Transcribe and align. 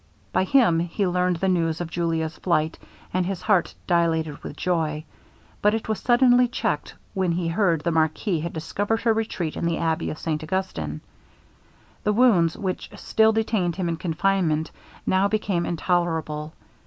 By 0.33 0.45
him 0.45 0.79
he 0.79 1.05
learned 1.05 1.35
the 1.35 1.47
news 1.47 1.79
of 1.79 1.91
Julia's 1.91 2.35
flight, 2.39 2.79
and 3.13 3.23
his 3.23 3.43
heart 3.43 3.75
dilated 3.85 4.41
with 4.43 4.57
joy; 4.57 5.03
but 5.61 5.75
it 5.75 5.87
was 5.87 5.99
suddenly 5.99 6.47
checked 6.47 6.95
when 7.13 7.33
he 7.33 7.47
heard 7.49 7.81
the 7.81 7.91
marquis 7.91 8.39
had 8.39 8.51
discovered 8.51 9.01
her 9.01 9.13
retreat 9.13 9.55
in 9.55 9.63
the 9.67 9.77
abbey 9.77 10.09
of 10.09 10.17
St 10.17 10.41
Augustin. 10.41 11.01
The 12.03 12.13
wounds 12.13 12.57
which 12.57 12.89
still 12.95 13.31
detained 13.33 13.75
him 13.75 13.87
in 13.87 13.97
confinement, 13.97 14.71
now 15.05 15.27
became 15.27 15.67
intolerable. 15.67 16.55